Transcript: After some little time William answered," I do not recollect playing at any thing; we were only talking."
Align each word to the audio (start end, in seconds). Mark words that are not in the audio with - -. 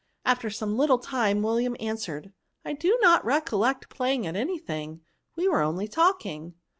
After 0.25 0.49
some 0.49 0.79
little 0.79 0.97
time 0.97 1.43
William 1.43 1.75
answered," 1.79 2.33
I 2.65 2.73
do 2.73 2.97
not 3.03 3.23
recollect 3.23 3.89
playing 3.91 4.25
at 4.25 4.35
any 4.35 4.57
thing; 4.57 5.01
we 5.35 5.47
were 5.47 5.61
only 5.61 5.87
talking." 5.87 6.55